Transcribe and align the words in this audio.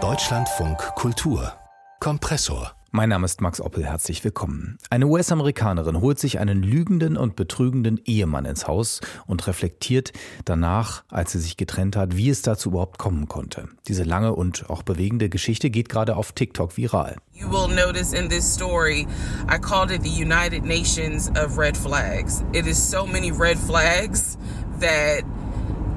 Deutschlandfunk 0.00 0.78
Kultur 0.94 1.52
Kompressor 1.98 2.78
mein 2.90 3.10
Name 3.10 3.26
ist 3.26 3.42
Max 3.42 3.60
Oppel, 3.60 3.84
herzlich 3.84 4.24
willkommen. 4.24 4.78
Eine 4.88 5.08
US-Amerikanerin 5.08 6.00
holt 6.00 6.18
sich 6.18 6.38
einen 6.38 6.62
lügenden 6.62 7.18
und 7.18 7.36
betrügenden 7.36 8.00
Ehemann 8.06 8.46
ins 8.46 8.66
Haus 8.66 9.00
und 9.26 9.46
reflektiert 9.46 10.12
danach, 10.46 11.04
als 11.10 11.32
sie 11.32 11.38
sich 11.38 11.58
getrennt 11.58 11.96
hat, 11.96 12.16
wie 12.16 12.30
es 12.30 12.40
dazu 12.40 12.70
überhaupt 12.70 12.98
kommen 12.98 13.28
konnte. 13.28 13.68
Diese 13.88 14.04
lange 14.04 14.34
und 14.34 14.70
auch 14.70 14.82
bewegende 14.82 15.28
Geschichte 15.28 15.68
geht 15.68 15.90
gerade 15.90 16.16
auf 16.16 16.32
TikTok 16.32 16.78
viral. 16.78 17.16
You 17.34 17.50
will 17.50 17.68
notice 17.68 18.14
in 18.14 18.30
this 18.30 18.50
story, 18.50 19.06
I 19.52 19.58
called 19.58 19.90
it 19.90 20.02
the 20.02 20.08
United 20.24 20.64
Nations 20.64 21.28
of 21.30 21.58
red 21.58 21.76
flags. 21.76 22.42
It 22.54 22.66
is 22.66 22.78
so 22.78 23.06
many 23.06 23.30
red 23.30 23.58
flags 23.58 24.38
that 24.80 25.24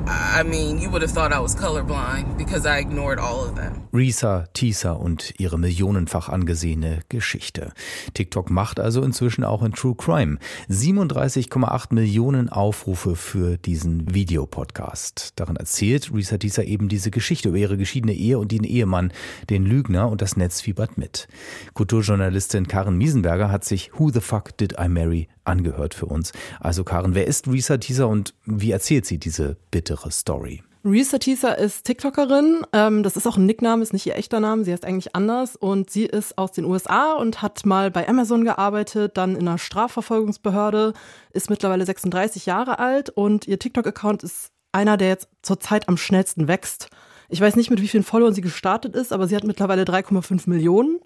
I 0.08 0.44
mean, 0.44 0.80
you 0.80 0.90
would 0.92 1.02
have 1.02 1.12
thought 1.12 1.32
I 1.32 1.40
was 1.40 1.56
colorblind 1.56 2.38
because 2.38 2.66
I 2.66 2.80
ignored 2.80 3.20
all 3.20 3.46
of 3.46 3.56
them. 3.56 3.88
Risa, 3.94 4.48
Tisa 4.54 4.94
und 4.94 5.34
ihre 5.38 5.60
millionenfach 5.60 6.30
angesehene 6.30 7.02
Geschichte. 7.10 7.74
TikTok 8.14 8.50
macht 8.50 8.80
also 8.80 9.04
inzwischen 9.04 9.44
auch 9.44 9.62
in 9.64 9.74
True 9.74 9.96
Crime 9.96 10.38
37,8 10.70 11.94
Millionen 11.94 12.50
Aufrufe 12.50 13.16
für 13.16 13.58
diesen 13.58 14.14
Videopodcast. 14.14 15.34
Darin 15.36 15.58
erzählt 15.58 16.12
Risa 16.14 16.38
Tisa 16.38 16.64
eben 16.64 16.90
diese 16.90 17.12
Geschichte 17.12 17.50
über 17.50 17.58
ihre 17.58 17.78
geschiedene 17.78 18.14
Ehe 18.14 18.40
und 18.40 18.52
den 18.52 18.64
Ehemann, 18.64 19.12
den 19.50 19.66
Lügner 19.66 20.10
und 20.10 20.22
das 20.22 20.38
Netz 20.38 20.62
fiebert 20.62 20.98
mit. 20.98 21.28
Kulturjournalistin 21.74 22.68
Karen 22.68 22.98
Miesenberger 22.98 23.52
hat 23.52 23.66
sich 23.66 23.92
Who 24.00 24.10
the 24.10 24.22
Fuck 24.22 24.58
Did 24.58 24.76
I 24.80 24.88
Marry 24.88 25.28
angehört 25.44 25.94
für 25.94 26.06
uns. 26.06 26.32
Also 26.60 26.84
Karen, 26.84 27.16
wer 27.16 27.28
ist 27.28 27.48
Risa 27.48 27.78
Tisa 27.78 28.06
und 28.06 28.34
wie 28.46 28.72
erzählt 28.72 29.06
sie 29.06 29.18
diese 29.18 29.58
bittere 29.72 30.01
Story? 30.10 30.64
Risa 30.84 31.20
Tisa 31.20 31.52
ist 31.52 31.86
TikTokerin. 31.86 32.66
Ähm, 32.74 33.04
das 33.04 33.16
ist 33.16 33.28
auch 33.28 33.38
ein 33.38 33.46
Nickname, 33.46 33.84
ist 33.84 33.94
nicht 33.94 34.08
ihr 34.08 34.16
echter 34.16 34.40
Name. 34.40 34.64
Sie 34.64 34.72
heißt 34.72 34.84
eigentlich 34.84 35.16
anders. 35.16 35.56
Und 35.56 35.92
sie 35.92 36.06
ist 36.06 36.40
aus 36.40 36.52
den 36.54 36.66
USA 36.66 37.14
und 37.14 37.44
hat 37.44 37.66
mal 37.68 37.92
bei 37.92 38.08
Amazon 38.08 38.44
gearbeitet, 38.44 39.16
dann 39.16 39.36
in 39.36 39.48
einer 39.48 39.60
Strafverfolgungsbehörde, 39.60 40.94
ist 41.34 41.52
mittlerweile 41.52 41.86
36 41.86 42.48
Jahre 42.48 42.80
alt 42.80 43.10
und 43.12 43.48
ihr 43.48 43.60
TikTok-Account 43.60 44.24
ist 44.24 44.52
einer, 44.72 44.98
der 44.98 45.10
jetzt 45.10 45.30
zurzeit 45.44 45.88
am 45.88 45.98
schnellsten 45.98 46.48
wächst. 46.48 46.90
Ich 47.30 47.42
weiß 47.42 47.56
nicht, 47.56 47.70
mit 47.70 47.82
wie 47.82 47.88
vielen 47.88 48.04
Followern 48.04 48.34
sie 48.34 48.42
gestartet 48.42 48.96
ist, 48.96 49.14
aber 49.14 49.28
sie 49.28 49.36
hat 49.36 49.44
mittlerweile 49.44 49.84
3,5 49.84 50.50
Millionen. 50.50 51.00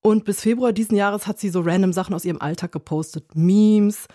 Und 0.00 0.24
bis 0.24 0.40
Februar 0.40 0.72
diesen 0.72 0.96
Jahres 0.96 1.26
hat 1.26 1.38
sie 1.38 1.50
so 1.50 1.60
random 1.60 1.92
Sachen 1.92 2.14
aus 2.14 2.24
ihrem 2.24 2.40
Alltag 2.40 2.72
gepostet. 2.72 3.34
Memes, 3.34 4.06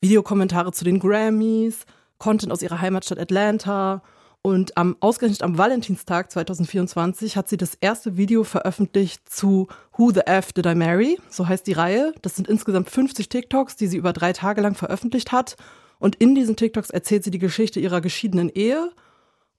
Videokommentare 0.00 0.72
zu 0.72 0.84
den 0.84 0.98
Grammys, 0.98 1.86
Content 2.18 2.52
aus 2.52 2.62
ihrer 2.62 2.80
Heimatstadt 2.80 3.18
Atlanta. 3.18 4.02
Und 4.42 4.76
am, 4.76 4.96
ausgerechnet 5.00 5.42
am 5.42 5.58
Valentinstag 5.58 6.30
2024 6.30 7.36
hat 7.36 7.48
sie 7.48 7.56
das 7.56 7.74
erste 7.74 8.16
Video 8.16 8.44
veröffentlicht 8.44 9.28
zu 9.28 9.66
Who 9.96 10.12
the 10.12 10.20
F 10.20 10.52
Did 10.52 10.66
I 10.66 10.74
Marry? 10.74 11.18
So 11.28 11.48
heißt 11.48 11.66
die 11.66 11.72
Reihe. 11.72 12.14
Das 12.22 12.36
sind 12.36 12.48
insgesamt 12.48 12.88
50 12.88 13.28
TikToks, 13.28 13.76
die 13.76 13.88
sie 13.88 13.96
über 13.96 14.12
drei 14.12 14.32
Tage 14.32 14.60
lang 14.60 14.74
veröffentlicht 14.74 15.32
hat. 15.32 15.56
Und 15.98 16.16
in 16.16 16.34
diesen 16.34 16.56
TikToks 16.56 16.90
erzählt 16.90 17.24
sie 17.24 17.30
die 17.30 17.40
Geschichte 17.40 17.80
ihrer 17.80 18.00
geschiedenen 18.00 18.48
Ehe 18.48 18.90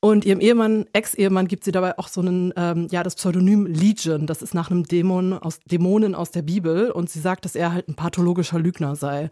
und 0.02 0.24
ihrem 0.24 0.40
Ehemann, 0.40 0.86
Ex-Ehemann, 0.94 1.50
gibt 1.50 1.66
sie 1.66 1.74
dabei 1.74 1.98
auch 2.00 2.08
so 2.08 2.22
einen, 2.22 2.54
ähm, 2.56 2.88
ja, 2.90 3.04
das 3.04 3.16
Pseudonym 3.16 3.66
Legion. 3.66 4.28
Das 4.28 4.42
ist 4.42 4.54
nach 4.54 4.72
einem 4.72 4.86
Dämon 4.86 5.34
aus, 5.34 5.60
Dämonen 5.66 6.16
aus 6.16 6.32
der 6.32 6.42
Bibel. 6.42 6.90
Und 6.92 7.10
sie 7.10 7.20
sagt, 7.20 7.44
dass 7.44 7.56
er 7.56 7.74
halt 7.74 7.90
ein 7.90 7.96
pathologischer 7.96 8.60
Lügner 8.60 8.96
sei. 8.96 9.30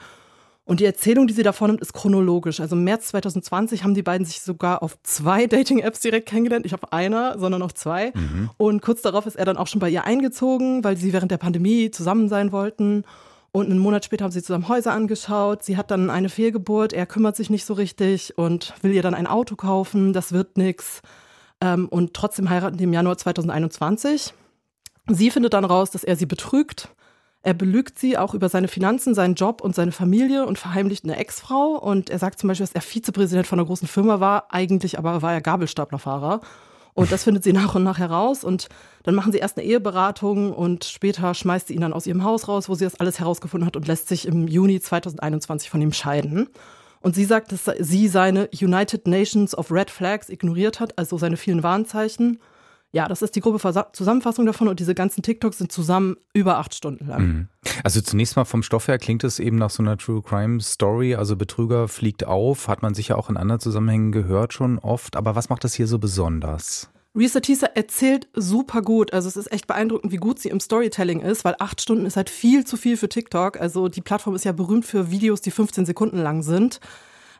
Und 0.68 0.82
die 0.82 0.86
Erzählung, 0.86 1.28
die 1.28 1.34
sie 1.34 1.44
da 1.44 1.54
vornimmt, 1.54 1.80
ist 1.80 1.94
chronologisch. 1.94 2.60
Also 2.60 2.76
im 2.76 2.84
März 2.84 3.08
2020 3.08 3.86
haben 3.86 3.94
die 3.94 4.04
beiden 4.04 4.26
sich 4.26 4.42
sogar 4.42 4.84
auf 4.84 5.02
zwei 5.02 5.48
Dating-Apps 5.48 6.02
direkt 6.02 6.28
kennengelernt. 6.28 6.66
Nicht 6.66 6.76
auf 6.76 6.92
einer, 6.92 7.40
sondern 7.40 7.62
auf 7.62 7.74
zwei. 7.74 8.12
Mhm. 8.14 8.50
Und 8.58 8.82
kurz 8.82 9.02
darauf 9.02 9.26
ist 9.26 9.38
er 9.38 9.46
dann 9.46 9.56
auch 9.56 9.68
schon 9.68 9.80
bei 9.80 9.90
ihr 9.90 10.04
eingezogen, 10.04 10.84
weil 10.84 10.98
sie 10.98 11.14
während 11.14 11.32
der 11.32 11.38
Pandemie 11.38 11.90
zusammen 11.90 12.28
sein 12.28 12.52
wollten. 12.52 13.06
Und 13.54 13.68
einen 13.72 13.80
Monat 13.80 14.04
später 14.04 14.26
haben 14.26 14.34
sie 14.34 14.44
zusammen 14.44 14.68
Häuser 14.68 14.91
angeschaut. 14.91 15.64
Sie 15.64 15.78
hat 15.78 15.90
dann 15.90 16.09
eine 16.09 16.28
Fehlgeburt. 16.28 16.91
Er 16.91 17.06
kümmert 17.06 17.38
sich 17.38 17.50
nicht 17.50 17.64
so 17.64 17.74
richtig 17.74 18.38
und 18.38 18.74
will 18.81 18.91
ihr 18.91 19.02
dann 19.02 19.14
ein 19.14 19.25
Auto 19.25 19.56
kaufen. 19.56 20.12
Das 20.12 20.34
wird 20.34 20.58
nix. 20.58 21.02
Ähm, 21.62 21.88
und 21.88 22.14
trotzdem 22.14 22.50
heiraten 22.50 22.75
die 22.75 22.84
im 22.84 22.91
Januar 22.91 23.18
2021. 23.18 24.34
Sie 25.08 25.31
findet 25.31 25.53
dann 25.53 25.64
raus, 25.64 25.91
dass 25.91 26.03
er 26.03 26.18
sie 26.18 26.25
betrügt. 26.25 26.90
Er 27.47 27.53
belügt 27.53 27.97
sie 27.97 28.18
auch 28.18 28.34
über 28.34 28.50
seine 28.50 28.68
Finanzen, 28.68 29.16
seinen 29.16 29.35
Job 29.35 29.62
und 29.62 29.74
seine 29.74 29.94
Familie 29.94 30.46
und 30.46 30.59
verheimlicht 30.59 31.06
eine 31.06 31.16
Ex-Frau. 31.16 31.78
Und 31.78 32.09
er 32.09 32.19
sagt 32.19 32.40
zum 32.40 32.50
Beispiel, 32.50 32.66
dass 32.66 32.75
er 32.75 32.81
Vizepräsident 32.81 33.47
von 33.47 33.58
einer 33.58 33.66
großen 33.66 33.88
Firma 33.88 34.19
war. 34.19 34.47
Eigentlich 34.53 35.00
aber 35.00 35.22
war 35.22 35.31
er 35.31 35.40
Gabelstaplerfahrer. 35.40 36.41
Und 36.94 37.09
das 37.09 37.24
findet 37.24 37.46
sie 37.46 37.53
nach 37.53 37.74
und 37.74 37.84
nach 37.84 38.00
heraus. 38.00 38.44
Und 38.44 38.68
dann 39.03 39.16
machen 39.16 39.31
sie 39.31 39.38
erst 39.38 39.58
eine 39.58 39.66
Eheberatung 39.66 40.52
und 40.52 40.84
später 40.84 41.34
schmeißt 41.34 41.68
sie 41.68 41.75
ihn 41.75 41.80
dann 41.80 41.94
aus 41.94 42.06
ihrem 42.06 42.25
Haus 42.25 42.50
raus, 42.50 42.68
wo 42.68 42.75
sie 42.75 42.84
das 42.84 43.00
alles 43.00 43.18
herausgefunden 43.22 43.66
hat 43.66 43.78
und 43.78 43.88
lässt 43.88 44.09
sich 44.09 44.28
im 44.28 44.50
Juni 44.50 44.81
2021 44.81 45.69
von 45.69 45.81
ihm 45.81 45.94
scheiden. 45.94 46.50
Und 47.00 47.16
sie 47.16 47.24
sagt, 47.24 47.53
dass 47.53 47.72
sie 47.79 48.09
seine 48.09 48.50
United 48.59 49.08
Nations 49.08 49.58
of 49.58 49.72
Red 49.72 49.90
Flags 49.90 50.28
ignoriert 50.28 50.81
hat, 50.81 50.97
also 50.97 51.18
seine 51.18 51.38
vielen 51.38 51.64
Warnzeichen 51.64 52.40
ja, 52.92 53.08
das 53.08 53.22
ist 53.22 53.36
die 53.36 53.42
grobe 53.42 53.59
Zusammenfassung 53.94 54.46
davon 54.46 54.68
und 54.68 54.80
diese 54.80 54.96
ganzen 54.96 55.22
TikToks 55.22 55.58
sind 55.58 55.72
zusammen 55.72 56.16
über 56.34 56.58
acht 56.58 56.74
Stunden 56.74 57.08
lang. 57.08 57.22
Mhm. 57.22 57.48
Also 57.84 58.02
zunächst 58.02 58.36
mal 58.38 58.46
vom 58.46 58.64
Stoff 58.64 58.88
her 58.88 58.98
klingt 58.98 59.24
es 59.24 59.40
eben 59.40 59.58
nach 59.58 59.70
so 59.70 59.84
einer 59.84 59.98
True 59.98 60.22
Crime 60.22 60.62
Story. 60.62 61.16
Also 61.16 61.36
Betrüger 61.36 61.88
fliegt 61.88 62.26
auf, 62.26 62.68
hat 62.68 62.81
man 62.81 62.94
sicher 62.94 63.18
auch 63.18 63.30
in 63.30 63.38
anderen 63.38 63.59
Zusammenhängen 63.59 64.12
gehört 64.12 64.53
schon 64.53 64.80
oft. 64.80 65.16
Aber 65.16 65.36
was 65.36 65.50
macht 65.50 65.64
das 65.64 65.74
hier 65.74 65.88
so 65.88 66.00
besonders? 66.00 66.90
Risa 67.18 67.40
Tisa 67.40 67.68
erzählt 67.68 68.28
super 68.34 68.81
gut. 68.81 69.12
Also 69.12 69.28
es 69.28 69.36
ist 69.36 69.52
echt 69.52 69.68
beeindruckend, 69.68 70.14
wie 70.14 70.18
gut 70.18 70.40
sie 70.40 70.50
im 70.50 70.59
Storytelling 70.59 71.20
ist, 71.20 71.44
weil 71.44 71.56
acht 71.59 71.81
Stunden 71.81 72.06
ist 72.06 72.16
halt 72.16 72.30
viel 72.30 72.64
zu 72.64 72.78
viel 72.78 72.96
für 72.96 73.09
TikTok. 73.09 73.59
Also 73.59 73.90
die 73.90 74.02
Plattform 74.02 74.36
ist 74.36 74.46
ja 74.46 74.52
berühmt 74.52 74.86
für 74.86 75.12
Videos, 75.12 75.42
die 75.42 75.52
15 75.52 75.86
Sekunden 75.86 76.20
lang 76.20 76.44
sind. 76.44 76.80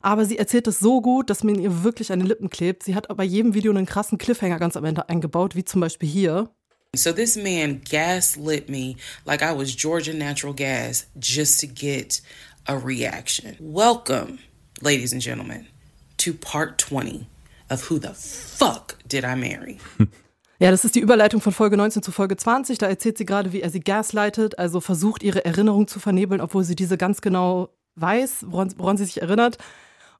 Aber 0.02 0.26
sie 0.26 0.38
erzählt 0.38 0.68
es 0.68 0.80
so 0.80 1.02
gut, 1.02 1.30
dass 1.30 1.44
mir 1.44 1.58
ihr 1.58 1.84
wirklich 1.84 2.12
an 2.12 2.20
den 2.20 2.28
Lippen 2.28 2.50
klebt. 2.50 2.84
Sie 2.84 2.96
hat 2.96 3.08
bei 3.16 3.24
jedem 3.24 3.54
Video 3.54 3.72
einen 3.72 3.86
krassen 3.86 4.18
Cliffhanger 4.18 4.60
ganz 4.60 4.76
am 4.78 4.86
Ende 4.86 5.10
eingebaut, 5.10 5.56
wie 5.56 5.66
zum 5.66 5.82
Beispiel 5.82 6.10
hier. 6.10 6.50
So 6.96 7.12
this 7.12 7.36
man 7.36 7.82
gaslit 7.90 8.70
me 8.70 8.96
like 9.26 9.42
I 9.42 9.56
was 9.56 9.76
Georgia 9.76 10.14
Natural 10.14 10.54
Gas 10.54 11.08
just 11.22 11.60
to 11.62 11.68
get 11.68 12.22
a 12.66 12.74
reaction. 12.74 13.56
Welcome, 13.60 14.40
ladies 14.82 15.14
and 15.14 15.22
gentlemen, 15.22 15.68
to 16.18 16.34
part 16.34 16.80
20 16.80 17.28
of 17.70 17.90
Who 17.90 18.00
the 18.00 18.14
Fuck 18.14 18.98
Did 19.08 19.24
I 19.24 19.36
Marry? 19.36 19.78
Ja, 20.60 20.72
das 20.72 20.84
ist 20.86 20.96
die 20.96 21.02
Überleitung 21.02 21.40
von 21.40 21.54
Folge 21.54 21.78
19 21.78 22.02
zu 22.02 22.12
Folge 22.12 22.36
20. 22.36 22.80
Da 22.80 22.88
erzählt 22.88 23.20
sie 23.20 23.28
gerade, 23.28 23.54
wie 23.54 23.62
er 23.62 23.70
sie 23.70 23.80
gasleitet, 23.80 24.58
also 24.58 24.82
versucht, 24.82 25.22
ihre 25.22 25.46
Erinnerung 25.46 25.88
zu 25.88 26.00
vernebeln, 26.00 26.42
obwohl 26.42 26.64
sie 26.64 26.76
diese 26.76 26.98
ganz 26.98 27.22
genau 27.22 27.70
weiß, 27.96 28.46
woran, 28.48 28.74
woran 28.78 28.98
sie 28.98 29.06
sich 29.06 29.22
erinnert. 29.22 29.60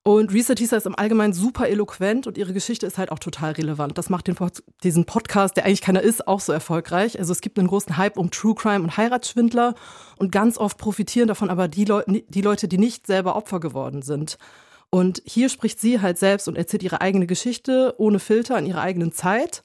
Und 0.08 0.32
Risa 0.32 0.56
Tisa 0.56 0.78
ist 0.78 0.86
im 0.86 0.98
Allgemeinen 0.98 1.34
super 1.34 1.68
eloquent 1.68 2.28
und 2.28 2.38
ihre 2.38 2.54
Geschichte 2.54 2.86
ist 2.86 2.98
halt 2.98 3.12
auch 3.12 3.20
total 3.20 3.52
relevant. 3.52 3.98
Das 3.98 4.10
macht 4.10 4.28
den, 4.28 4.38
diesen 4.82 5.04
Podcast, 5.04 5.58
der 5.58 5.66
eigentlich 5.66 5.82
keiner 5.82 6.02
ist, 6.02 6.30
auch 6.30 6.40
so 6.40 6.54
erfolgreich. 6.54 7.20
Also 7.20 7.34
es 7.34 7.42
gibt 7.42 7.60
einen 7.60 7.68
großen 7.68 7.98
Hype 7.98 8.16
um 8.16 8.32
True 8.32 8.56
Crime 8.56 8.86
und 8.86 8.96
Heiratsschwindler 8.96 9.76
und 10.16 10.32
ganz 10.32 10.58
oft 10.58 10.78
profitieren 10.78 11.28
davon 11.28 11.50
aber 11.50 11.68
die, 11.68 11.84
Leu 11.84 12.04
die 12.08 12.42
Leute, 12.42 12.70
die 12.70 12.78
nicht 12.78 13.06
selber 13.06 13.36
Opfer 13.36 13.60
geworden 13.60 14.02
sind. 14.02 14.38
Und 14.90 15.22
hier 15.26 15.50
spricht 15.50 15.82
sie 15.82 16.00
halt 16.00 16.18
selbst 16.18 16.48
und 16.48 16.56
erzählt 16.56 16.84
ihre 16.84 17.02
eigene 17.02 17.28
Geschichte 17.28 17.94
ohne 17.98 18.20
Filter 18.20 18.58
in 18.58 18.66
ihrer 18.66 18.84
eigenen 18.84 19.12
Zeit. 19.12 19.62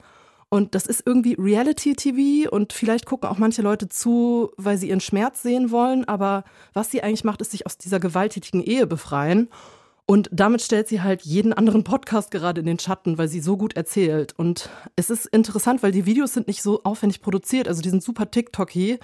Und 0.48 0.74
das 0.74 0.86
ist 0.86 1.04
irgendwie 1.06 1.36
Reality-TV 1.38 2.50
und 2.50 2.72
vielleicht 2.72 3.06
gucken 3.06 3.30
auch 3.30 3.38
manche 3.38 3.62
Leute 3.62 3.88
zu, 3.88 4.50
weil 4.56 4.76
sie 4.76 4.88
ihren 4.88 5.00
Schmerz 5.00 5.40
sehen 5.40 5.70
wollen. 5.70 6.04
Aber 6.06 6.42
was 6.72 6.90
sie 6.90 7.04
eigentlich 7.04 7.22
macht, 7.22 7.40
ist 7.42 7.52
sich 7.52 7.64
aus 7.64 7.78
dieser 7.78 8.00
gewalttätigen 8.00 8.60
Ehe 8.60 8.88
befreien. 8.88 9.48
Und 10.06 10.28
damit 10.32 10.62
stellt 10.62 10.88
sie 10.88 11.00
halt 11.00 11.22
jeden 11.22 11.52
anderen 11.52 11.84
Podcast 11.84 12.30
gerade 12.30 12.60
in 12.60 12.66
den 12.66 12.78
Schatten, 12.78 13.18
weil 13.18 13.28
sie 13.28 13.40
so 13.40 13.56
gut 13.56 13.76
erzählt. 13.76 14.34
Und 14.36 14.68
es 14.96 15.10
ist 15.10 15.26
interessant, 15.26 15.82
weil 15.82 15.92
die 15.92 16.06
Videos 16.06 16.34
sind 16.34 16.48
nicht 16.48 16.62
so 16.62 16.82
aufwendig 16.82 17.22
produziert, 17.22 17.68
also 17.68 17.82
die 17.82 17.90
sind 17.90 18.02
super 18.02 18.30
TikToky. 18.30 18.98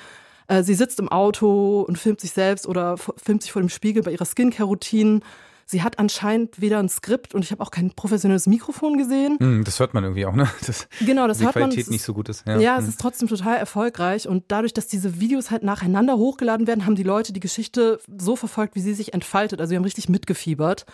Äh, 0.49 0.63
sie 0.63 0.75
sitzt 0.75 0.99
im 0.99 1.09
Auto 1.09 1.83
und 1.83 1.99
filmt 1.99 2.21
sich 2.21 2.33
selbst 2.33 2.67
oder 2.67 2.97
filmt 2.99 3.43
sich 3.43 3.53
vor 3.53 3.63
dem 3.63 3.69
Spiegel 3.69 4.03
bei 4.03 4.13
ihrer 4.13 4.25
Skincare-Routine. 4.25 5.21
Sie 5.71 5.83
hat 5.83 5.99
anscheinend 5.99 6.63
weder 6.63 6.79
ein 6.79 6.89
Skript 6.89 7.35
und 7.35 7.45
ich 7.45 7.51
habe 7.51 7.63
auch 7.63 7.71
kein 7.71 7.91
professionelles 7.91 8.47
Mikrofon 8.47 8.97
gesehen. 8.97 9.37
Mm, 9.39 9.65
das 9.65 9.79
hört 9.81 9.93
man 9.93 10.03
irgendwie 10.03 10.25
auch, 10.25 10.35
ne? 10.35 10.49
Das, 10.67 10.89
genau, 11.05 11.29
das 11.29 11.39
die 11.39 11.45
hört 11.45 11.57
Qualität 11.57 11.89
man. 11.89 11.93
nicht 11.93 12.05
so 12.05 12.15
gut 12.15 12.31
ist. 12.31 12.47
Ja, 12.47 12.59
ja 12.59 12.79
es 12.79 12.87
mm. 12.87 12.89
ist 12.89 13.01
trotzdem 13.03 13.29
total 13.29 13.59
erfolgreich 13.59 14.27
und 14.27 14.45
dadurch, 14.49 14.73
dass 14.73 14.87
diese 14.87 15.21
Videos 15.21 15.51
halt 15.51 15.63
nacheinander 15.65 16.17
hochgeladen 16.17 16.67
werden, 16.67 16.87
haben 16.87 16.95
die 16.95 17.03
Leute 17.03 17.35
die 17.35 17.41
Geschichte 17.41 18.01
so 18.17 18.35
verfolgt, 18.35 18.77
wie 18.77 18.81
sie 18.81 18.95
sich 18.95 19.13
entfaltet. 19.13 19.61
Also 19.61 19.69
sie 19.69 19.77
haben 19.77 19.85
richtig 19.85 20.09
mitgefiebert. 20.09 20.87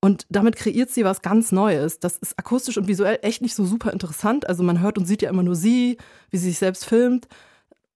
Und 0.00 0.26
damit 0.30 0.56
kreiert 0.56 0.90
sie 0.90 1.04
was 1.04 1.20
ganz 1.20 1.52
Neues. 1.52 1.98
Das 1.98 2.16
ist 2.16 2.38
akustisch 2.38 2.78
und 2.78 2.88
visuell 2.88 3.18
echt 3.20 3.42
nicht 3.42 3.54
so 3.54 3.66
super 3.66 3.92
interessant. 3.92 4.48
Also 4.48 4.62
man 4.62 4.80
hört 4.80 4.96
und 4.96 5.04
sieht 5.04 5.20
ja 5.20 5.28
immer 5.28 5.42
nur 5.42 5.54
sie, 5.54 5.98
wie 6.30 6.38
sie 6.38 6.48
sich 6.48 6.58
selbst 6.58 6.86
filmt. 6.86 7.28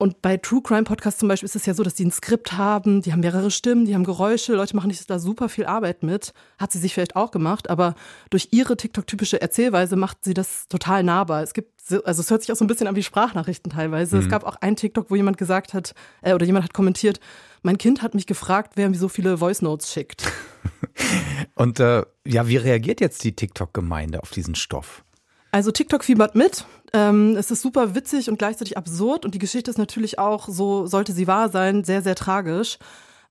Und 0.01 0.23
bei 0.23 0.37
True 0.37 0.63
Crime 0.63 0.85
Podcasts 0.85 1.19
zum 1.19 1.29
Beispiel 1.29 1.47
ist 1.47 1.57
es 1.57 1.67
ja 1.67 1.75
so, 1.75 1.83
dass 1.83 1.95
die 1.95 2.05
ein 2.05 2.13
Skript 2.13 2.53
haben, 2.53 3.03
die 3.03 3.13
haben 3.13 3.19
mehrere 3.19 3.51
Stimmen, 3.51 3.85
die 3.85 3.97
haben 3.97 4.05
Geräusche, 4.05 4.55
Leute 4.55 4.77
machen 4.77 4.93
sich 4.93 5.05
da 5.07 5.19
super 5.19 5.49
viel 5.49 5.67
Arbeit 5.67 6.05
mit. 6.05 6.33
Hat 6.57 6.71
sie 6.71 6.79
sich 6.79 6.95
vielleicht 6.95 7.17
auch 7.17 7.33
gemacht, 7.33 7.69
aber 7.69 7.97
durch 8.31 8.49
ihre 8.53 8.77
TikTok-typische 8.77 9.43
Erzählweise 9.43 9.97
macht 9.97 10.19
sie 10.23 10.35
das 10.35 10.69
total 10.69 11.03
nahbar. 11.03 11.43
Es 11.43 11.53
gibt, 11.53 11.73
also 12.05 12.21
es 12.21 12.31
hört 12.31 12.43
sich 12.43 12.53
auch 12.53 12.57
so 12.57 12.65
ein 12.65 12.69
bisschen 12.69 12.87
an 12.87 12.95
wie 12.95 13.03
Sprachnachrichten 13.03 13.73
teilweise. 13.73 14.17
Mhm. 14.17 14.23
Es 14.23 14.29
gab 14.29 14.45
auch 14.45 14.55
einen 14.57 14.77
TikTok, 14.77 15.11
wo 15.11 15.17
jemand 15.17 15.37
gesagt 15.37 15.75
hat, 15.75 15.95
äh, 16.23 16.33
oder 16.33 16.47
jemand 16.47 16.65
hat 16.65 16.75
kommentiert, 16.75 17.19
mein 17.63 17.77
Kind 17.77 18.01
hat 18.01 18.15
mich 18.15 18.29
gefragt, 18.29 18.75
wer 18.77 18.89
mir 18.89 18.97
so 18.97 19.09
viele 19.09 19.39
Voice 19.39 19.63
Notes 19.63 19.93
schickt. 19.93 20.31
Und 21.57 21.81
äh, 21.81 22.05
ja, 22.25 22.47
wie 22.47 22.57
reagiert 22.57 23.01
jetzt 23.01 23.25
die 23.25 23.35
TikTok-Gemeinde 23.35 24.23
auf 24.23 24.31
diesen 24.31 24.55
Stoff? 24.55 25.03
Also 25.51 25.73
TikTok 25.73 26.05
fiebert 26.05 26.37
mit. 26.37 26.67
Ähm, 26.93 27.37
es 27.37 27.51
ist 27.51 27.63
super 27.63 27.95
witzig 27.95 28.31
und 28.31 28.39
gleichzeitig 28.39 28.77
absurd 28.77 29.25
und 29.25 29.35
die 29.35 29.39
Geschichte 29.39 29.71
ist 29.71 29.79
natürlich 29.79 30.19
auch, 30.19 30.49
so 30.49 30.87
sollte 30.87 31.13
sie 31.13 31.27
wahr 31.27 31.49
sein, 31.49 31.85
sehr, 31.85 32.03
sehr 32.03 32.15
tragisch. 32.15 32.79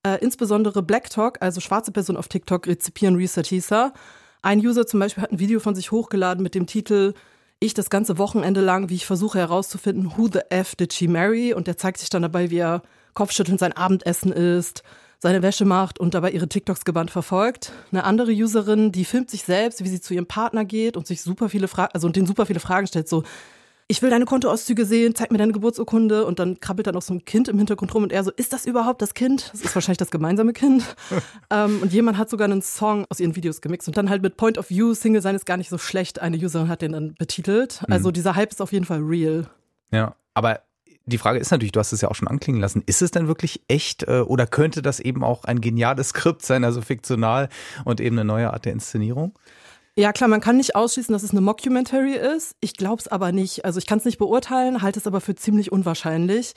Äh, 0.04 0.18
insbesondere 0.22 0.84
Black 0.84 1.10
Talk, 1.10 1.38
also 1.42 1.60
schwarze 1.60 1.92
Personen 1.92 2.18
auf 2.18 2.28
TikTok, 2.28 2.68
rezipieren 2.68 3.16
Researcher. 3.16 3.94
Ein 4.42 4.60
User 4.60 4.86
zum 4.86 5.00
Beispiel 5.00 5.24
hat 5.24 5.32
ein 5.32 5.40
Video 5.40 5.60
von 5.60 5.76
sich 5.76 5.92
hochgeladen 5.92 6.44
mit 6.44 6.56
dem 6.56 6.68
Titel 6.68 7.14
Ich 7.60 7.74
das 7.74 7.90
ganze 7.90 8.18
Wochenende 8.18 8.62
lang, 8.62 8.90
wie 8.90 8.96
ich 8.96 9.06
versuche 9.06 9.40
herauszufinden, 9.40 10.14
who 10.16 10.30
the 10.32 10.42
F 10.50 10.76
did 10.76 10.94
she 10.94 11.08
marry? 11.08 11.54
Und 11.54 11.68
der 11.68 11.78
zeigt 11.78 11.98
sich 11.98 12.10
dann 12.10 12.22
dabei, 12.22 12.52
wie 12.52 12.60
er 12.60 12.84
kopfschüttelnd 13.16 13.60
sein 13.60 13.74
Abendessen 13.74 14.32
isst, 14.32 14.84
seine 15.20 15.42
Wäsche 15.42 15.66
macht 15.66 16.00
und 16.00 16.14
dabei 16.14 16.32
ihre 16.32 16.48
TikToks 16.48 16.86
gebannt 16.86 17.12
verfolgt. 17.12 17.72
Eine 17.92 18.04
andere 18.04 18.32
Userin, 18.32 18.92
die 18.92 19.06
filmt 19.06 19.30
sich 19.30 19.44
selbst, 19.44 19.84
wie 19.84 19.90
sie 19.90 20.02
zu 20.02 20.14
ihrem 20.14 20.28
Partner 20.28 20.66
geht 20.66 20.96
und 20.96 21.08
sich 21.08 21.22
super 21.22 21.50
viele 21.50 21.68
Fragen, 21.68 21.92
also 21.94 22.08
und 22.08 22.16
den 22.16 22.26
super 22.26 22.46
viele 22.46 22.60
Fragen 22.60 22.88
stellt, 22.88 23.10
so 23.10 23.24
ich 23.90 24.02
will 24.02 24.10
deine 24.10 24.26
Kontoauszüge 24.26 24.86
sehen, 24.86 25.16
zeig 25.16 25.32
mir 25.32 25.38
deine 25.38 25.54
Geburtsurkunde 25.54 26.26
und 26.26 26.40
dann 26.40 26.60
krabbelt 26.60 26.88
dann 26.88 26.96
noch 26.96 27.02
so 27.02 27.14
ein 27.14 27.24
Kind 27.24 27.48
im 27.48 27.58
Hintergrund 27.58 27.94
rum 27.96 28.04
und 28.04 28.12
er 28.12 28.24
so, 28.24 28.32
ist 28.32 28.52
das 28.52 28.66
überhaupt 28.66 29.02
das 29.02 29.14
Kind? 29.14 29.50
Das 29.54 29.62
ist 29.62 29.74
wahrscheinlich 29.74 29.98
das 29.98 30.12
gemeinsame 30.12 30.52
Kind. 30.52 30.84
ähm, 31.50 31.80
und 31.82 31.94
jemand 31.94 32.18
hat 32.18 32.30
sogar 32.30 32.46
einen 32.46 32.62
Song 32.62 33.06
aus 33.10 33.22
ihren 33.22 33.36
Videos 33.38 33.62
gemixt 33.62 33.88
und 33.88 33.96
dann 33.96 34.10
halt 34.10 34.22
mit 34.22 34.36
Point 34.36 34.58
of 34.58 34.70
View, 34.70 34.94
Single 34.94 35.22
sein 35.22 35.36
ist 35.36 35.46
gar 35.46 35.56
nicht 35.56 35.70
so 35.70 35.78
schlecht. 35.78 36.20
Eine 36.20 36.38
Userin 36.38 36.68
hat 36.68 36.82
den 36.82 36.92
dann 36.92 37.16
betitelt. 37.16 37.82
Also 37.88 38.10
mhm. 38.10 38.14
dieser 38.14 38.36
Hype 38.36 38.52
ist 38.52 38.62
auf 38.62 38.74
jeden 38.74 38.86
Fall 38.86 39.00
real. 39.00 39.48
Ja, 39.92 40.16
aber 40.34 40.62
die 41.08 41.18
Frage 41.18 41.40
ist 41.40 41.52
natürlich, 41.52 41.72
du 41.72 41.80
hast 41.80 41.94
es 41.94 42.02
ja 42.02 42.10
auch 42.10 42.16
schon 42.16 42.28
anklingen 42.28 42.62
lassen, 42.62 42.84
ist 42.86 43.02
es 43.02 43.12
denn 43.12 43.28
wirklich 43.28 43.62
echt 43.68 44.04
äh, 44.04 44.20
oder 44.20 44.46
könnte 44.46 44.82
das 44.82 45.00
eben 45.00 45.24
auch 45.24 45.46
ein 45.46 45.62
geniales 45.62 46.10
Skript 46.18 46.46
sein, 46.46 46.64
also 46.64 46.82
fiktional 46.82 47.50
und 47.86 48.02
eben 48.02 48.18
eine 48.18 48.26
neue 48.26 48.54
Art 48.54 48.66
der 48.66 48.74
Inszenierung? 48.74 49.34
Ja, 49.96 50.14
klar, 50.14 50.28
man 50.30 50.42
kann 50.42 50.58
nicht 50.58 50.76
ausschließen, 50.76 51.12
dass 51.12 51.24
es 51.24 51.32
eine 51.32 51.42
Mockumentary 51.42 52.14
ist. 52.14 52.56
Ich 52.60 52.76
glaube 52.76 53.02
es 53.02 53.08
aber 53.08 53.32
nicht. 53.32 53.66
Also 53.66 53.80
ich 53.80 53.88
kann 53.88 53.98
es 53.98 54.06
nicht 54.06 54.20
beurteilen, 54.20 54.84
halte 54.84 55.00
es 55.00 55.08
aber 55.08 55.22
für 55.22 55.34
ziemlich 55.34 55.72
unwahrscheinlich. 55.72 56.54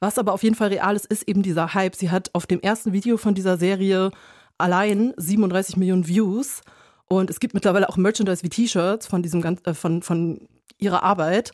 Was 0.00 0.18
aber 0.18 0.32
auf 0.32 0.42
jeden 0.42 0.56
Fall 0.56 0.68
real 0.68 0.96
ist, 0.96 1.06
ist 1.06 1.28
eben 1.28 1.42
dieser 1.42 1.74
Hype. 1.74 1.94
Sie 1.94 2.10
hat 2.10 2.30
auf 2.32 2.46
dem 2.46 2.60
ersten 2.60 2.92
Video 2.92 3.16
von 3.16 3.34
dieser 3.34 3.58
Serie 3.58 4.10
allein 4.58 5.12
37 5.16 5.76
Millionen 5.76 6.08
Views. 6.08 6.62
Und 7.06 7.30
es 7.30 7.38
gibt 7.38 7.54
mittlerweile 7.54 7.88
auch 7.88 7.96
Merchandise 7.96 8.42
wie 8.42 8.48
T-Shirts 8.48 9.06
von 9.06 9.22
äh, 9.22 9.74
von, 9.74 10.02
von 10.02 10.48
ihrer 10.78 11.02
Arbeit. 11.04 11.52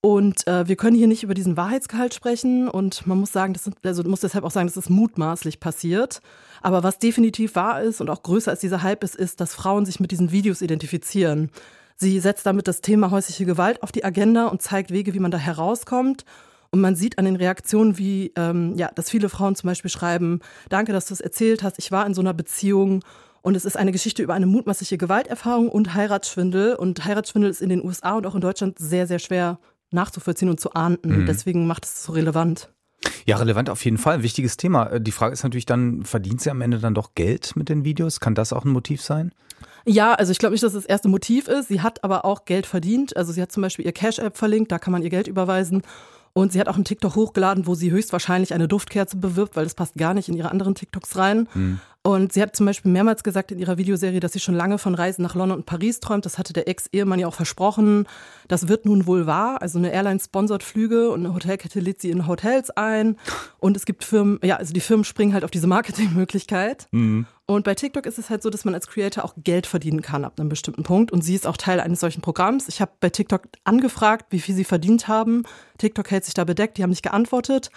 Und 0.00 0.46
äh, 0.46 0.68
wir 0.68 0.76
können 0.76 0.96
hier 0.96 1.08
nicht 1.08 1.24
über 1.24 1.34
diesen 1.34 1.56
Wahrheitsgehalt 1.56 2.14
sprechen 2.14 2.68
und 2.68 3.04
man 3.06 3.18
muss 3.18 3.32
sagen, 3.32 3.52
das 3.52 3.64
sind, 3.64 3.76
also 3.84 4.04
muss 4.04 4.20
deshalb 4.20 4.44
auch 4.44 4.52
sagen, 4.52 4.70
das 4.72 4.88
mutmaßlich 4.88 5.58
passiert. 5.58 6.20
Aber 6.62 6.84
was 6.84 7.00
definitiv 7.00 7.56
wahr 7.56 7.82
ist 7.82 8.00
und 8.00 8.08
auch 8.08 8.22
größer 8.22 8.52
als 8.52 8.60
dieser 8.60 8.84
Hype 8.84 9.02
ist, 9.02 9.16
ist, 9.16 9.40
dass 9.40 9.54
Frauen 9.54 9.86
sich 9.86 9.98
mit 9.98 10.12
diesen 10.12 10.30
Videos 10.30 10.62
identifizieren. 10.62 11.50
Sie 11.96 12.20
setzt 12.20 12.46
damit 12.46 12.68
das 12.68 12.80
Thema 12.80 13.10
häusliche 13.10 13.44
Gewalt 13.44 13.82
auf 13.82 13.90
die 13.90 14.04
Agenda 14.04 14.46
und 14.46 14.62
zeigt 14.62 14.92
Wege, 14.92 15.14
wie 15.14 15.18
man 15.18 15.32
da 15.32 15.38
herauskommt. 15.38 16.24
Und 16.70 16.80
man 16.80 16.94
sieht 16.94 17.18
an 17.18 17.24
den 17.24 17.34
Reaktionen, 17.34 17.98
wie, 17.98 18.32
ähm, 18.36 18.74
ja, 18.76 18.90
dass 18.94 19.10
viele 19.10 19.28
Frauen 19.28 19.56
zum 19.56 19.66
Beispiel 19.66 19.90
schreiben, 19.90 20.40
danke, 20.68 20.92
dass 20.92 21.06
du 21.06 21.14
es 21.14 21.20
erzählt 21.20 21.64
hast, 21.64 21.78
ich 21.78 21.90
war 21.90 22.06
in 22.06 22.14
so 22.14 22.20
einer 22.20 22.34
Beziehung 22.34 23.02
und 23.42 23.56
es 23.56 23.64
ist 23.64 23.76
eine 23.76 23.90
Geschichte 23.90 24.22
über 24.22 24.34
eine 24.34 24.46
mutmaßliche 24.46 24.98
Gewalterfahrung 24.98 25.68
und 25.68 25.94
Heiratsschwindel. 25.94 26.76
Und 26.76 27.04
Heiratsschwindel 27.04 27.50
ist 27.50 27.62
in 27.62 27.70
den 27.70 27.84
USA 27.84 28.16
und 28.16 28.26
auch 28.26 28.34
in 28.36 28.40
Deutschland 28.40 28.78
sehr, 28.78 29.06
sehr 29.08 29.18
schwer 29.18 29.58
nachzuvollziehen 29.90 30.48
und 30.48 30.60
zu 30.60 30.74
ahnden. 30.74 31.22
Mhm. 31.22 31.26
Deswegen 31.26 31.66
macht 31.66 31.84
es 31.84 32.02
so 32.02 32.12
relevant. 32.12 32.68
Ja, 33.26 33.36
relevant 33.36 33.70
auf 33.70 33.84
jeden 33.84 33.98
Fall. 33.98 34.22
Wichtiges 34.22 34.56
Thema. 34.56 34.86
Äh, 34.86 35.00
die 35.00 35.12
Frage 35.12 35.32
ist 35.32 35.42
natürlich 35.42 35.66
dann, 35.66 36.04
verdient 36.04 36.40
sie 36.40 36.50
am 36.50 36.60
Ende 36.60 36.78
dann 36.78 36.94
doch 36.94 37.14
Geld 37.14 37.56
mit 37.56 37.68
den 37.68 37.84
Videos? 37.84 38.20
Kann 38.20 38.34
das 38.34 38.52
auch 38.52 38.64
ein 38.64 38.70
Motiv 38.70 39.02
sein? 39.02 39.32
Ja, 39.84 40.14
also 40.14 40.32
ich 40.32 40.38
glaube 40.38 40.52
nicht, 40.52 40.64
dass 40.64 40.72
das, 40.72 40.82
das 40.82 40.90
erste 40.90 41.08
Motiv 41.08 41.48
ist. 41.48 41.68
Sie 41.68 41.80
hat 41.80 42.04
aber 42.04 42.24
auch 42.24 42.44
Geld 42.44 42.66
verdient. 42.66 43.16
Also 43.16 43.32
sie 43.32 43.40
hat 43.40 43.52
zum 43.52 43.62
Beispiel 43.62 43.86
ihr 43.86 43.92
Cash-App 43.92 44.36
verlinkt, 44.36 44.72
da 44.72 44.78
kann 44.78 44.92
man 44.92 45.02
ihr 45.02 45.10
Geld 45.10 45.28
überweisen. 45.28 45.82
Und 46.34 46.52
sie 46.52 46.60
hat 46.60 46.68
auch 46.68 46.74
einen 46.74 46.84
TikTok 46.84 47.16
hochgeladen, 47.16 47.66
wo 47.66 47.74
sie 47.74 47.90
höchstwahrscheinlich 47.90 48.54
eine 48.54 48.68
Duftkerze 48.68 49.16
bewirbt, 49.16 49.56
weil 49.56 49.64
das 49.64 49.74
passt 49.74 49.96
gar 49.96 50.14
nicht 50.14 50.28
in 50.28 50.36
ihre 50.36 50.50
anderen 50.50 50.74
TikToks 50.74 51.16
rein. 51.16 51.48
Mhm. 51.54 51.80
Und 52.04 52.32
sie 52.32 52.40
hat 52.40 52.54
zum 52.54 52.64
Beispiel 52.64 52.90
mehrmals 52.90 53.22
gesagt 53.22 53.50
in 53.50 53.58
ihrer 53.58 53.76
Videoserie, 53.76 54.20
dass 54.20 54.32
sie 54.32 54.40
schon 54.40 54.54
lange 54.54 54.78
von 54.78 54.94
Reisen 54.94 55.22
nach 55.22 55.34
London 55.34 55.58
und 55.58 55.66
Paris 55.66 56.00
träumt. 56.00 56.24
Das 56.24 56.38
hatte 56.38 56.52
der 56.52 56.68
Ex-Ehemann 56.68 57.18
ja 57.18 57.26
auch 57.26 57.34
versprochen. 57.34 58.06
Das 58.46 58.68
wird 58.68 58.86
nun 58.86 59.06
wohl 59.06 59.26
wahr. 59.26 59.60
Also 59.60 59.78
eine 59.78 59.92
Airline 59.92 60.20
sponsert 60.20 60.62
Flüge 60.62 61.10
und 61.10 61.20
eine 61.20 61.34
Hotelkette 61.34 61.80
lädt 61.80 62.00
sie 62.00 62.10
in 62.10 62.26
Hotels 62.26 62.70
ein. 62.70 63.16
Und 63.58 63.76
es 63.76 63.84
gibt 63.84 64.04
Firmen, 64.04 64.38
ja, 64.42 64.56
also 64.56 64.72
die 64.72 64.80
Firmen 64.80 65.04
springen 65.04 65.34
halt 65.34 65.44
auf 65.44 65.50
diese 65.50 65.66
Marketingmöglichkeit. 65.66 66.86
Mhm. 66.92 67.26
Und 67.46 67.64
bei 67.64 67.74
TikTok 67.74 68.06
ist 68.06 68.18
es 68.18 68.30
halt 68.30 68.42
so, 68.42 68.50
dass 68.50 68.64
man 68.64 68.74
als 68.74 68.86
Creator 68.86 69.24
auch 69.24 69.34
Geld 69.36 69.66
verdienen 69.66 70.00
kann 70.00 70.24
ab 70.24 70.38
einem 70.38 70.48
bestimmten 70.48 70.84
Punkt. 70.84 71.10
Und 71.10 71.22
sie 71.22 71.34
ist 71.34 71.46
auch 71.46 71.56
Teil 71.56 71.80
eines 71.80 72.00
solchen 72.00 72.22
Programms. 72.22 72.68
Ich 72.68 72.80
habe 72.80 72.92
bei 73.00 73.10
TikTok 73.10 73.42
angefragt, 73.64 74.26
wie 74.30 74.40
viel 74.40 74.54
sie 74.54 74.64
verdient 74.64 75.08
haben. 75.08 75.42
TikTok 75.78 76.10
hält 76.10 76.24
sich 76.24 76.34
da 76.34 76.44
bedeckt, 76.44 76.78
die 76.78 76.82
haben 76.82 76.90
nicht 76.90 77.02
geantwortet. 77.02 77.70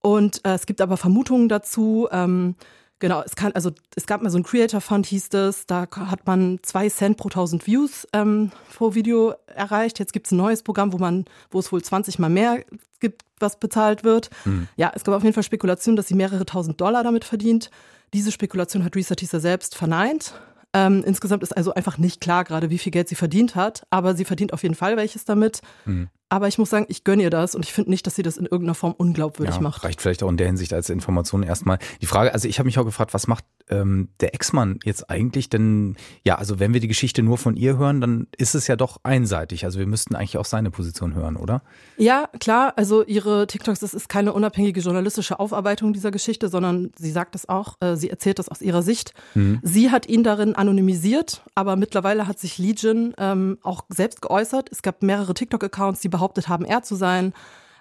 Und 0.00 0.44
äh, 0.44 0.54
es 0.54 0.66
gibt 0.66 0.80
aber 0.80 0.96
Vermutungen 0.96 1.48
dazu. 1.48 2.08
Ähm, 2.10 2.54
Genau, 3.00 3.22
es 3.24 3.36
kann, 3.36 3.52
also 3.52 3.70
es 3.94 4.06
gab 4.06 4.22
mal 4.22 4.30
so 4.30 4.38
ein 4.38 4.42
Creator 4.42 4.80
Fund, 4.80 5.06
hieß 5.06 5.28
das, 5.28 5.66
da 5.66 5.86
hat 5.88 6.26
man 6.26 6.58
zwei 6.62 6.88
Cent 6.88 7.16
pro 7.16 7.28
tausend 7.28 7.66
Views 7.66 8.08
ähm, 8.12 8.50
pro 8.74 8.94
Video 8.94 9.34
erreicht. 9.46 10.00
Jetzt 10.00 10.12
gibt 10.12 10.26
es 10.26 10.32
ein 10.32 10.36
neues 10.38 10.62
Programm, 10.64 10.92
wo 10.92 10.98
man, 10.98 11.24
wo 11.50 11.60
es 11.60 11.70
wohl 11.70 11.82
20 11.82 12.18
mal 12.18 12.28
mehr 12.28 12.64
gibt, 12.98 13.22
was 13.38 13.60
bezahlt 13.60 14.02
wird. 14.02 14.30
Mhm. 14.44 14.66
Ja, 14.76 14.90
es 14.94 15.04
gab 15.04 15.14
auf 15.14 15.22
jeden 15.22 15.34
Fall 15.34 15.44
Spekulationen, 15.44 15.96
dass 15.96 16.08
sie 16.08 16.14
mehrere 16.14 16.44
tausend 16.44 16.80
Dollar 16.80 17.04
damit 17.04 17.24
verdient. 17.24 17.70
Diese 18.12 18.32
Spekulation 18.32 18.84
hat 18.84 18.96
Risa 18.96 19.14
Teaser 19.14 19.38
selbst 19.38 19.76
verneint. 19.76 20.34
Ähm, 20.74 21.04
insgesamt 21.06 21.42
ist 21.44 21.56
also 21.56 21.74
einfach 21.74 21.98
nicht 21.98 22.20
klar 22.20 22.44
gerade, 22.44 22.68
wie 22.68 22.78
viel 22.78 22.92
Geld 22.92 23.08
sie 23.08 23.14
verdient 23.14 23.54
hat, 23.54 23.84
aber 23.90 24.14
sie 24.14 24.24
verdient 24.24 24.52
auf 24.52 24.62
jeden 24.62 24.74
Fall 24.74 24.96
welches 24.96 25.24
damit. 25.24 25.60
Mhm. 25.84 26.08
Aber 26.30 26.48
ich 26.48 26.58
muss 26.58 26.70
sagen, 26.70 26.86
ich 26.88 27.04
gönne 27.04 27.22
ihr 27.22 27.30
das 27.30 27.54
und 27.54 27.64
ich 27.64 27.72
finde 27.72 27.90
nicht, 27.90 28.06
dass 28.06 28.14
sie 28.14 28.22
das 28.22 28.36
in 28.36 28.44
irgendeiner 28.44 28.74
Form 28.74 28.94
unglaubwürdig 28.96 29.56
ja, 29.56 29.60
macht. 29.60 29.84
Reicht 29.84 30.02
vielleicht 30.02 30.22
auch 30.22 30.28
in 30.28 30.36
der 30.36 30.46
Hinsicht 30.46 30.72
als 30.74 30.90
Information 30.90 31.42
erstmal. 31.42 31.78
Die 32.02 32.06
Frage, 32.06 32.32
also 32.34 32.48
ich 32.48 32.58
habe 32.58 32.66
mich 32.66 32.78
auch 32.78 32.84
gefragt, 32.84 33.14
was 33.14 33.26
macht 33.26 33.44
ähm, 33.70 34.08
der 34.20 34.34
Ex-Mann 34.34 34.78
jetzt 34.84 35.08
eigentlich? 35.08 35.48
Denn 35.48 35.96
ja, 36.24 36.36
also 36.36 36.60
wenn 36.60 36.74
wir 36.74 36.80
die 36.80 36.88
Geschichte 36.88 37.22
nur 37.22 37.38
von 37.38 37.56
ihr 37.56 37.78
hören, 37.78 38.00
dann 38.00 38.26
ist 38.36 38.54
es 38.54 38.66
ja 38.66 38.76
doch 38.76 38.98
einseitig. 39.02 39.64
Also 39.64 39.78
wir 39.78 39.86
müssten 39.86 40.14
eigentlich 40.14 40.36
auch 40.36 40.44
seine 40.44 40.70
Position 40.70 41.14
hören, 41.14 41.36
oder? 41.36 41.62
Ja, 41.96 42.28
klar. 42.40 42.74
Also 42.76 43.04
ihre 43.04 43.46
TikToks, 43.46 43.80
das 43.80 43.94
ist 43.94 44.08
keine 44.08 44.32
unabhängige 44.32 44.80
journalistische 44.80 45.40
Aufarbeitung 45.40 45.92
dieser 45.92 46.10
Geschichte, 46.10 46.48
sondern 46.48 46.92
sie 46.98 47.10
sagt 47.10 47.34
das 47.34 47.48
auch, 47.48 47.76
äh, 47.80 47.96
sie 47.96 48.10
erzählt 48.10 48.38
das 48.38 48.48
aus 48.48 48.60
ihrer 48.60 48.82
Sicht. 48.82 49.14
Mhm. 49.34 49.60
Sie 49.62 49.90
hat 49.90 50.08
ihn 50.08 50.24
darin 50.24 50.54
anonymisiert, 50.54 51.42
aber 51.54 51.76
mittlerweile 51.76 52.26
hat 52.26 52.38
sich 52.38 52.58
Legion 52.58 53.14
ähm, 53.16 53.58
auch 53.62 53.84
selbst 53.88 54.20
geäußert. 54.20 54.68
Es 54.70 54.82
gab 54.82 55.02
mehrere 55.02 55.34
TikTok-Accounts, 55.34 56.00
die 56.00 56.08
behauptet 56.18 56.48
haben, 56.48 56.64
er 56.64 56.82
zu 56.82 56.94
sein. 56.94 57.32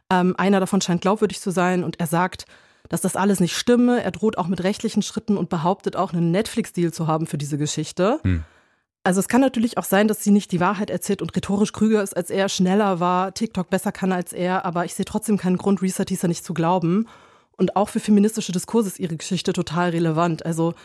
Ähm, 0.10 0.36
einer 0.38 0.60
davon 0.60 0.82
scheint 0.82 1.02
glaubwürdig 1.02 1.42
zu 1.42 1.52
sein 1.52 1.84
und 1.84 2.00
er 2.00 2.08
sagt, 2.08 2.46
dass 2.90 3.02
das 3.02 3.16
alles 3.16 3.40
nicht 3.40 3.56
stimme. 3.56 4.02
Er 4.04 4.12
droht 4.12 4.38
auch 4.38 4.48
mit 4.48 4.64
rechtlichen 4.64 5.02
Schritten 5.02 5.38
und 5.38 5.50
behauptet 5.50 5.96
auch, 5.96 6.14
einen 6.14 6.32
Netflix-Deal 6.32 6.94
zu 6.94 7.08
haben 7.08 7.28
für 7.28 7.38
diese 7.38 7.58
Geschichte. 7.58 8.20
Hm. 8.24 8.44
Also 9.04 9.20
es 9.20 9.28
kann 9.28 9.42
natürlich 9.42 9.78
auch 9.78 9.86
sein, 9.86 10.08
dass 10.08 10.24
sie 10.24 10.32
nicht 10.32 10.52
die 10.52 10.60
Wahrheit 10.60 10.90
erzählt 10.90 11.22
und 11.22 11.36
rhetorisch 11.36 11.72
klüger 11.72 12.04
ist 12.04 12.16
als 12.16 12.30
er, 12.30 12.50
schneller 12.50 13.00
war, 13.00 13.34
TikTok 13.34 13.70
besser 13.70 13.94
kann 13.94 14.12
als 14.12 14.34
er, 14.34 14.66
aber 14.66 14.84
ich 14.84 14.96
sehe 14.96 15.06
trotzdem 15.06 15.38
keinen 15.38 15.58
Grund, 15.58 15.82
Reset 15.82 16.06
Teaser 16.06 16.28
nicht 16.28 16.44
zu 16.44 16.54
glauben. 16.54 17.08
Und 17.56 17.76
auch 17.76 17.90
für 17.90 18.00
feministische 18.00 18.52
Diskurse 18.52 18.90
ist 18.90 19.00
ihre 19.00 19.16
Geschichte 19.16 19.54
total 19.54 19.90
relevant. 19.90 20.46
Also 20.46 20.76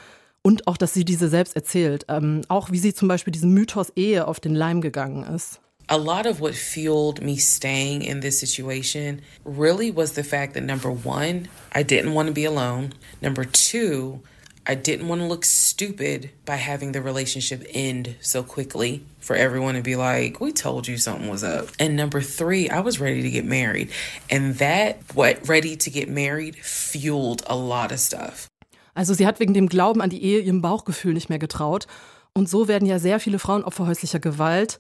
und 0.42 0.66
auch, 0.66 0.76
dass 0.76 0.92
sie 0.92 1.04
diese 1.04 1.28
selbst 1.28 1.54
erzählt. 1.54 2.06
Ähm, 2.08 2.42
auch 2.48 2.70
wie 2.70 2.78
sie 2.78 2.94
zum 2.94 3.08
Beispiel 3.08 3.32
diesem 3.32 3.54
Mythos 3.54 3.92
Ehe 3.94 4.26
auf 4.26 4.40
den 4.40 4.54
Leim 4.54 4.80
gegangen 4.80 5.22
ist. 5.24 5.60
A 5.88 5.98
lot 5.98 6.26
of 6.26 6.40
what 6.40 6.54
fueled 6.54 7.22
me 7.22 7.36
staying 7.36 8.02
in 8.02 8.20
this 8.20 8.38
situation 8.38 9.20
really 9.44 9.90
was 9.90 10.12
the 10.12 10.24
fact 10.24 10.54
that 10.54 10.62
number 10.62 10.90
one, 10.90 11.48
I 11.72 11.82
didn't 11.82 12.14
want 12.14 12.28
to 12.28 12.32
be 12.32 12.44
alone. 12.44 12.92
Number 13.20 13.44
two, 13.44 14.22
I 14.64 14.76
didn't 14.76 15.08
want 15.08 15.20
to 15.20 15.26
look 15.26 15.44
stupid 15.44 16.30
by 16.44 16.54
having 16.54 16.92
the 16.92 17.02
relationship 17.02 17.66
end 17.74 18.14
so 18.20 18.44
quickly 18.44 19.04
for 19.18 19.34
everyone 19.34 19.74
to 19.74 19.82
be 19.82 19.96
like, 19.96 20.40
we 20.40 20.52
told 20.52 20.86
you 20.86 20.98
something 20.98 21.28
was 21.28 21.42
up. 21.42 21.68
And 21.80 21.96
number 21.96 22.20
three, 22.20 22.70
I 22.70 22.78
was 22.78 23.00
ready 23.00 23.22
to 23.22 23.30
get 23.30 23.44
married. 23.44 23.90
And 24.30 24.54
that, 24.58 24.98
what 25.14 25.48
ready 25.48 25.76
to 25.76 25.90
get 25.90 26.08
married, 26.08 26.56
fueled 26.56 27.42
a 27.48 27.56
lot 27.56 27.90
of 27.90 27.98
stuff. 27.98 28.46
Also 28.94 29.14
sie 29.14 29.26
hat 29.26 29.40
wegen 29.40 29.54
dem 29.54 29.68
Glauben 29.68 30.00
an 30.00 30.10
die 30.10 30.22
Ehe 30.22 30.40
ihrem 30.40 30.62
Bauchgefühl 30.62 31.14
nicht 31.14 31.28
mehr 31.28 31.38
getraut. 31.38 31.86
Und 32.34 32.48
so 32.48 32.68
werden 32.68 32.86
ja 32.86 32.98
sehr 32.98 33.18
viele 33.18 33.38
Frauen 33.38 33.64
Opfer 33.64 33.86
häuslicher 33.86 34.20
Gewalt. 34.20 34.78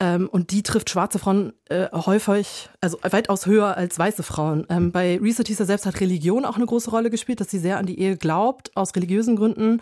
Ähm, 0.00 0.28
und 0.28 0.50
die 0.50 0.62
trifft 0.62 0.90
schwarze 0.90 1.18
Frauen 1.18 1.52
äh, 1.68 1.88
häufig, 1.92 2.68
also 2.80 2.98
weitaus 3.02 3.46
höher 3.46 3.76
als 3.76 3.98
weiße 3.98 4.22
Frauen. 4.22 4.66
Ähm, 4.68 4.90
bei 4.90 5.18
Reese 5.18 5.44
Teaser 5.44 5.66
selbst 5.66 5.86
hat 5.86 6.00
Religion 6.00 6.44
auch 6.44 6.56
eine 6.56 6.66
große 6.66 6.90
Rolle 6.90 7.10
gespielt, 7.10 7.40
dass 7.40 7.50
sie 7.50 7.58
sehr 7.60 7.78
an 7.78 7.86
die 7.86 7.98
Ehe 7.98 8.16
glaubt, 8.16 8.76
aus 8.76 8.94
religiösen 8.96 9.36
Gründen. 9.36 9.80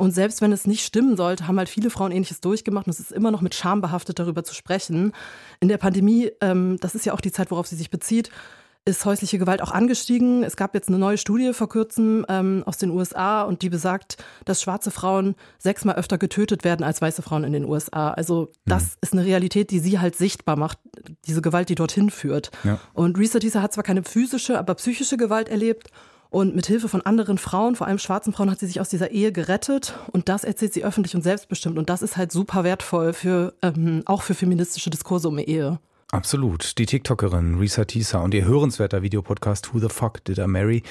Und 0.00 0.12
selbst 0.12 0.40
wenn 0.40 0.52
es 0.52 0.64
nicht 0.64 0.84
stimmen 0.84 1.16
sollte, 1.16 1.48
haben 1.48 1.58
halt 1.58 1.68
viele 1.68 1.90
Frauen 1.90 2.12
ähnliches 2.12 2.40
durchgemacht 2.40 2.86
und 2.86 2.92
es 2.92 3.00
ist 3.00 3.10
immer 3.10 3.32
noch 3.32 3.40
mit 3.40 3.56
Scham 3.56 3.80
behaftet, 3.80 4.20
darüber 4.20 4.44
zu 4.44 4.54
sprechen. 4.54 5.12
In 5.58 5.66
der 5.66 5.78
Pandemie, 5.78 6.30
ähm, 6.40 6.76
das 6.80 6.94
ist 6.94 7.04
ja 7.04 7.12
auch 7.12 7.20
die 7.20 7.32
Zeit, 7.32 7.50
worauf 7.50 7.66
sie 7.66 7.74
sich 7.74 7.90
bezieht, 7.90 8.30
ist 8.88 9.04
häusliche 9.04 9.38
Gewalt 9.38 9.62
auch 9.62 9.70
angestiegen. 9.70 10.42
Es 10.42 10.56
gab 10.56 10.74
jetzt 10.74 10.88
eine 10.88 10.98
neue 10.98 11.18
Studie 11.18 11.52
vor 11.52 11.68
kurzem 11.68 12.24
ähm, 12.28 12.62
aus 12.66 12.78
den 12.78 12.90
USA 12.90 13.42
und 13.42 13.62
die 13.62 13.68
besagt, 13.68 14.16
dass 14.46 14.62
schwarze 14.62 14.90
Frauen 14.90 15.34
sechsmal 15.58 15.96
öfter 15.96 16.16
getötet 16.18 16.64
werden 16.64 16.82
als 16.82 17.02
weiße 17.02 17.22
Frauen 17.22 17.44
in 17.44 17.52
den 17.52 17.66
USA. 17.66 18.10
Also 18.10 18.50
das 18.64 18.84
mhm. 18.84 18.88
ist 19.02 19.12
eine 19.12 19.24
Realität, 19.24 19.70
die 19.70 19.78
sie 19.78 20.00
halt 20.00 20.16
sichtbar 20.16 20.56
macht, 20.56 20.78
diese 21.26 21.42
Gewalt, 21.42 21.68
die 21.68 21.74
dorthin 21.74 22.10
führt. 22.10 22.50
Ja. 22.64 22.80
Und 22.94 23.18
Risa 23.18 23.38
Tisa 23.38 23.62
hat 23.62 23.74
zwar 23.74 23.84
keine 23.84 24.02
physische, 24.02 24.58
aber 24.58 24.74
psychische 24.74 25.18
Gewalt 25.18 25.48
erlebt 25.48 25.90
und 26.30 26.54
mit 26.54 26.66
Hilfe 26.66 26.88
von 26.88 27.02
anderen 27.02 27.38
Frauen, 27.38 27.74
vor 27.74 27.86
allem 27.86 27.98
schwarzen 27.98 28.32
Frauen, 28.32 28.50
hat 28.50 28.58
sie 28.58 28.66
sich 28.66 28.80
aus 28.80 28.90
dieser 28.90 29.10
Ehe 29.10 29.32
gerettet. 29.32 29.94
Und 30.12 30.28
das 30.28 30.44
erzählt 30.44 30.74
sie 30.74 30.84
öffentlich 30.84 31.14
und 31.14 31.22
selbstbestimmt. 31.22 31.78
Und 31.78 31.88
das 31.88 32.02
ist 32.02 32.16
halt 32.16 32.32
super 32.32 32.64
wertvoll 32.64 33.14
für 33.14 33.54
ähm, 33.62 34.02
auch 34.04 34.22
für 34.22 34.34
feministische 34.34 34.90
Diskurse 34.90 35.28
um 35.28 35.38
Ehe. 35.38 35.78
Absolut. 36.10 36.78
Die 36.78 36.86
TikTokerin 36.86 37.58
Risa 37.58 37.84
Tisa 37.84 38.20
und 38.20 38.32
ihr 38.32 38.46
hörenswerter 38.46 39.02
Videopodcast 39.02 39.74
Who 39.74 39.80
the 39.80 39.88
Fuck 39.88 40.24
Did 40.24 40.38
I 40.38 40.46
Marry? 40.46 40.82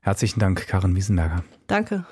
Herzlichen 0.00 0.38
Dank, 0.38 0.66
Karin 0.66 0.94
Wiesenberger. 0.94 1.42
Danke. 1.66 2.04